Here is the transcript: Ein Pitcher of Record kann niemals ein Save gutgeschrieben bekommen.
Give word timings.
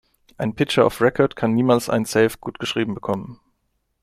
Ein 0.39 0.55
Pitcher 0.55 0.83
of 0.87 0.99
Record 0.99 1.35
kann 1.35 1.53
niemals 1.53 1.87
ein 1.87 2.05
Save 2.05 2.33
gutgeschrieben 2.39 2.95
bekommen. 2.95 3.39